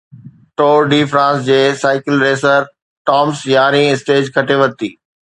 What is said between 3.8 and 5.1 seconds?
stage کٽي ورتي